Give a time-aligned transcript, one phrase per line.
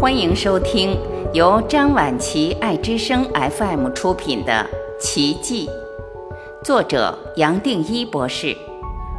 [0.00, 0.96] 欢迎收听
[1.34, 4.64] 由张晚琪爱之声 FM 出品的
[5.02, 5.66] 《奇迹》，
[6.64, 8.56] 作者杨定一博士，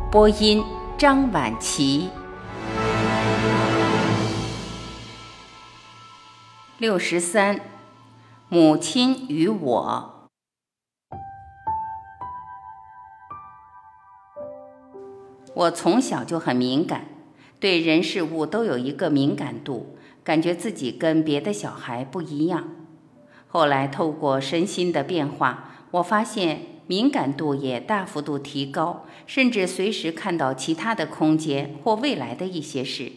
[0.10, 0.63] 播音
[0.97, 2.10] 张晚琪。
[6.78, 7.59] 六十三，
[8.47, 10.29] 母亲与我。
[15.53, 17.03] 我从小就很敏感，
[17.59, 19.98] 对人事物都有一个敏感度。
[20.23, 22.70] 感觉自己跟别的小孩不一样。
[23.48, 33.12] 后来透过身心的变化，我发现敏感度也大幅度提高，甚至随时看到其他的空间或未来的一些事。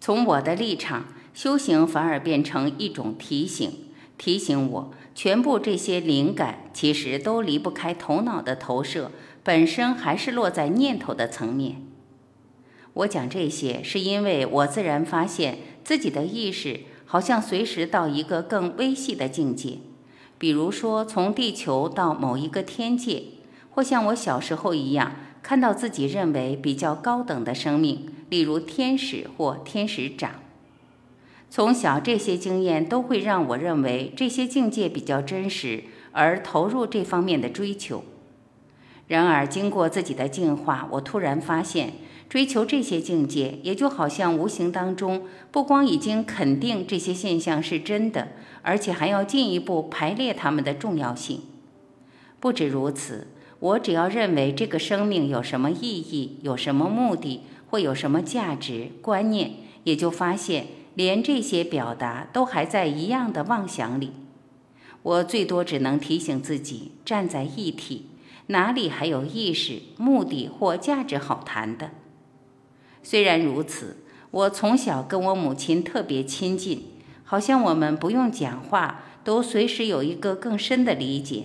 [0.00, 3.70] 从我的立场，修行反而变成一种提醒，
[4.16, 9.10] 提醒我全部这些灵感其实都离不开头脑的投射，
[9.42, 11.82] 本身还是落在念头的层面。
[12.96, 15.58] 我讲这些，是因为我自然发现。
[15.86, 19.78] 自己的意识好像随时到一个更微细的境界，
[20.36, 23.22] 比如说从地球到某一个天界，
[23.70, 25.12] 或像我小时候一样
[25.44, 30.40] 看到自己认为比较高等的生命，例如天使或天使长。
[31.48, 38.02] 从小这些经验都会让我认为这些境界比较真实，而投入这方面的追求。
[39.06, 41.92] 然而经过自己的净化，我突然发现。
[42.28, 48.28] 追求这些境界，也就好像无形当中，不光已经肯定这些现象是真的，
[48.62, 51.42] 而且还要进一步排列它们的重要性。
[52.40, 53.28] 不止如此，
[53.60, 59.52] 我只要认为这个生命有什么意义、有什么目的或有什么价值观念，
[59.84, 64.10] 也就发现连这些表达都还在一样的妄想里。
[65.02, 68.06] 我最多只能提醒自己，站在一体，
[68.48, 71.92] 哪里还有意识、目的或价值好谈的？
[73.08, 73.98] 虽然如此，
[74.32, 76.86] 我从小跟我母亲特别亲近，
[77.22, 81.44] 好像我们不用讲话，都随时有一个更深的理解。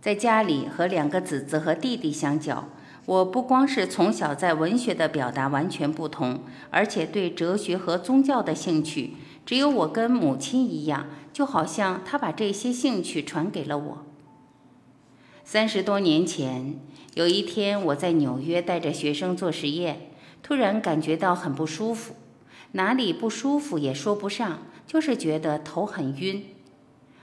[0.00, 2.68] 在家里和两个姊姊和弟弟相较，
[3.06, 9.14] 我不光是从小在文学的表达完全不同，而且对哲学和宗教的兴趣，
[9.46, 14.04] 只有我跟母亲一样，就好像她把这些兴趣传给了我。
[15.44, 16.74] 三十多年前，
[17.14, 20.10] 有一天我在纽约带着学生做实验。
[20.44, 22.14] 突然感觉到很不舒服，
[22.72, 26.44] 哪里不舒服也说不上，就是觉得头很晕。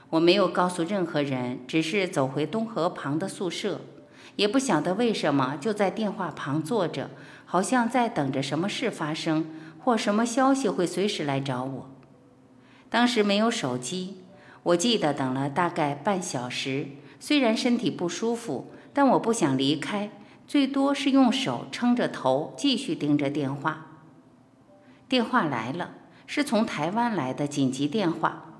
[0.09, 3.81] 我没有告诉任何人，只是走回东河旁的宿舍，
[4.37, 7.11] 也不晓得为什么就在电话旁坐着，
[7.45, 9.45] 好像在等着什么事发生，
[9.77, 11.91] 或什么消息会随时来找我。
[12.89, 14.17] 当时没有手机，
[14.63, 16.87] 我记得等了大概半小时，
[17.19, 20.09] 虽然身体不舒服，但我不想离开。
[20.51, 23.85] 最多是用手撑着头，继续盯着电话。
[25.07, 25.91] 电话来了，
[26.27, 28.57] 是从台湾来的紧急电话，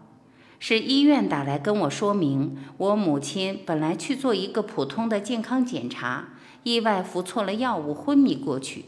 [0.58, 6.30] 是医院打来跟我说明，我母亲本来去做一个普通的健康检查，
[6.64, 8.86] 意外服错了药物，昏迷过去。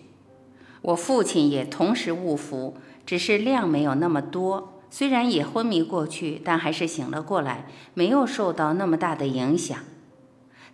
[0.81, 9.77] 我父亲也同时误服，只是量没有那么多，虽然也昏迷过去，但还是醒了过来，没有受到那么大的影响。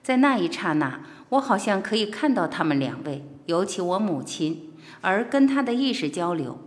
[0.03, 0.99] 在那一刹那。
[1.29, 6.59] 我好像可以看到他们两位，尤其我母亲，而跟她的意识交流。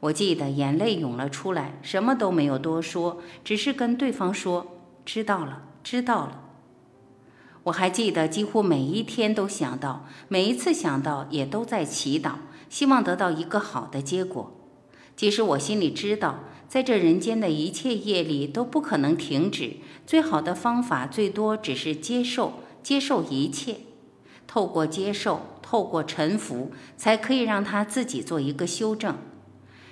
[0.00, 4.66] 我记得眼泪涌了出来，什么都没有多说，只是跟对方说
[5.04, 6.42] ：“知道了，知道了。”
[7.64, 12.32] 我还记得，几乎每一天都想到，每一次想到也都在祈祷，
[12.68, 14.52] 希望得到一个好的结果。
[15.16, 19.76] 即使我心里知道，在这人间的一切业力都不可能停止，
[20.06, 22.52] 最好的方法最多只是接受，
[22.82, 23.76] 接受一切。
[24.54, 29.16] 透过接受，透过臣服，才可以让他自己做一个修正。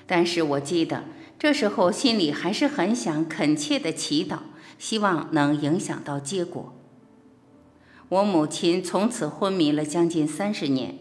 [0.06, 1.02] 但是我记得
[1.36, 4.38] 这时候心里还是很想恳切的祈祷，
[4.78, 6.72] 希望能影响到结果。
[8.08, 10.96] 我母亲从此昏迷了将近三十年，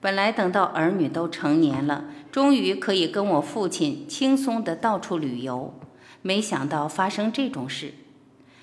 [0.00, 5.72] 本来等到儿女都成年了，终于可以跟我父亲轻松的到处旅游，
[6.20, 7.94] 没想到发生这种事。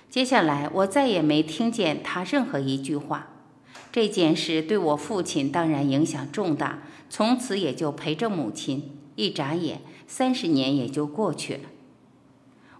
[0.10, 3.30] 接下来我再也没听见他任何一句话。
[3.92, 8.98] 这件事对我父亲当然影响重大，从此也就陪着母亲。
[9.16, 11.60] 一眨眼，三十年也就过去了。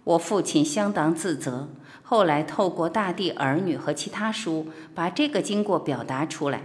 [0.04, 1.68] 我父亲相当自责，
[2.02, 6.62] 后来透过《大地儿女》和其他书，把这个经过表达出来。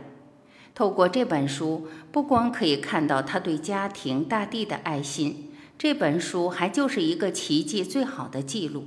[0.73, 8.85] 透过这本书，不光可以看到他对家庭、大地的爱心，这本书还就是一个奇迹最好的记录。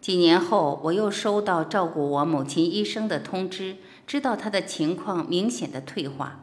[0.00, 3.76] 几年后，我又收到照顾我母亲医生的通知。
[4.06, 6.40] 知道他的情况明显的退化，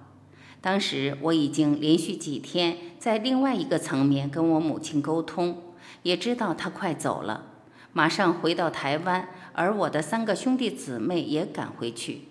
[0.59, 5.57] 当时我已经连续几天在另外一个层面跟我母亲沟通，
[6.03, 7.45] 也知道他快走了，
[7.93, 12.23] 马上回到台湾，而我的三个兄弟姊妹也赶回去。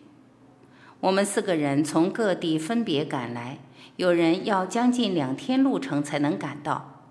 [1.01, 3.59] 我们四个人从各地分别赶来，
[3.97, 7.05] 有人要将近两天路程才能赶到。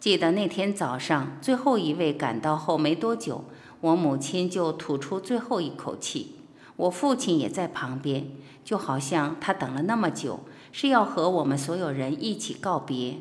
[0.00, 3.44] 记得那天早上，最后一位赶到后没多久，
[3.80, 6.36] 我母亲就吐出最后一口气。
[6.78, 8.28] 我父亲也在旁边，
[8.64, 10.40] 就好像他等了那么久，
[10.70, 13.16] 是要和我们所有人一起告别。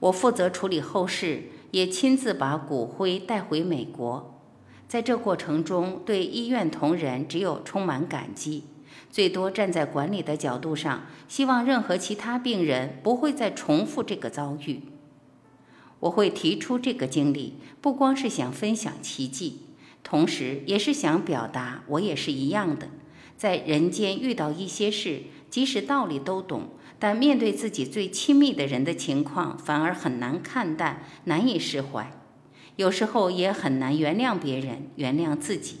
[0.00, 4.40] 我负责处理后事，也亲自把骨灰带回美国。
[4.88, 8.64] 在这过程中，对医院同仁只有充满感激，
[9.08, 14.82] 最多站在管理的角度上，希望任何其他病人不会再重复这个遭遇。
[16.00, 19.60] 我会提出这个经历，不光是想分享奇迹。
[20.02, 22.88] 同时，也是想表达，我也是一样的，
[23.36, 32.12] 在人间遇到一些事，即使道理都懂，但面对自己最亲密的人的情况，反而很难看淡，难以释怀，
[32.76, 35.78] 有时候也很难原谅别人，原谅自己。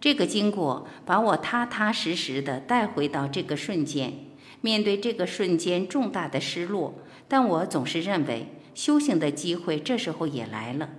[0.00, 4.12] 这个经过把我踏踏实实的带回到这个瞬间，
[4.60, 6.94] 面对这个瞬间重大的失落，
[7.26, 10.90] 但我总是认为，修行的机会这时候也来了。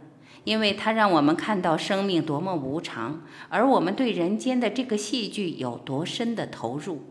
[0.45, 7.01] 因为它让我们看到生命多么无常，而我们对人间的这个戏剧有多深的投入。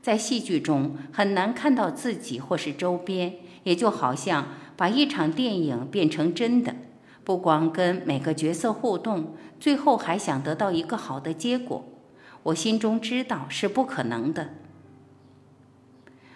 [0.00, 3.34] 在戏剧中很难看到自己或是周边，
[3.64, 6.74] 也就好像把一场电影变成真的，
[7.24, 11.84] 不光跟每个角色互动，最后还想得到一个好的结果，
[12.42, 14.50] 我心中知道是不可能的。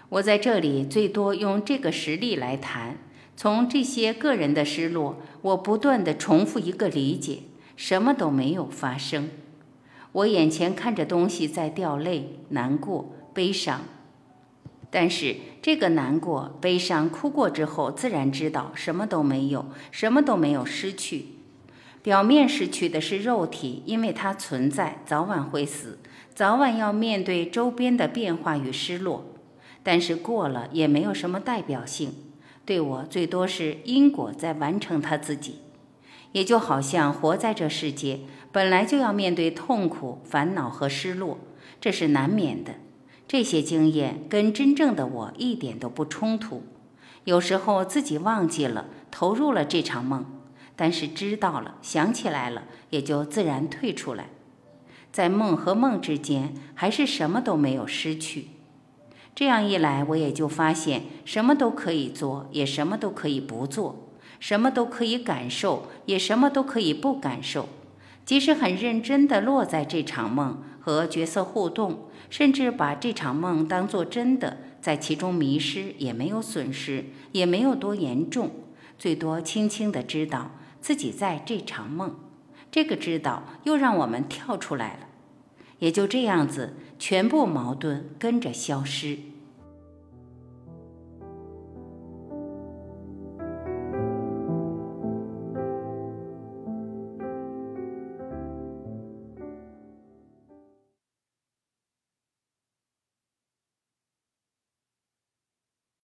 [0.08, 2.96] 我在这里最多用这个实例来谈。
[3.36, 7.40] 从这些个人的失落，我不断的重复一个理解：
[7.76, 9.28] 什么都没有发生。
[10.12, 13.82] 我眼前看着东西在掉泪、难过、悲伤，
[14.90, 21.26] 但是这个难过、悲伤哭过之后，自然知道什么都没有，什么都没有失去。
[22.02, 25.98] 表面失去的是肉体，因为它存在，早晚会死，
[26.34, 29.34] 早晚要面对周边的变化与失落。
[29.82, 32.14] 但是过了也没有什么代表性。
[32.66, 35.60] 对我最多是因果在完成他自己，
[36.32, 38.20] 也就好像活在这世界
[38.50, 41.38] 本来就要面对痛苦、烦恼和失落，
[41.80, 42.74] 这是难免的。
[43.28, 46.64] 这些经验跟真正的我一点都不冲突。
[47.24, 50.24] 有时候自己忘记了，投入了这场梦，
[50.74, 54.28] 但是知道了、想起来了，也就自然退出来。
[55.12, 58.48] 在梦和梦之间，还是什么都没有失去。
[59.36, 67.68] 这样一来，我也就发现，什么都可以做，也什么都可以不做；什么都可以感受，也什么都可以不感受。
[68.24, 78.50] 即使很认真地落在这场梦和角色互动，甚至把这场梦当作真的，在其中迷失也没有损失，也没有多严重，
[78.98, 82.14] 最多轻轻地知道自己在这场梦。
[82.70, 85.00] 这个知道又让我们跳出来了。
[85.78, 89.18] 也就这样子，全部矛盾跟着消失。